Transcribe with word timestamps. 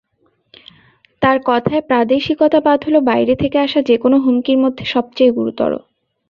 তাঁর 1.21 1.37
কথায়, 1.45 1.81
প্রাদেশিকতাবাদ 1.81 2.79
হলো 2.83 2.99
বাইরে 3.01 3.33
থেকে 3.35 3.57
আসা 3.59 3.79
যেকোনো 3.81 4.17
হুমকির 4.17 4.57
মধ্যে 4.57 4.85
সবচেয়ে 4.85 5.31
গুরুতর। 5.31 5.71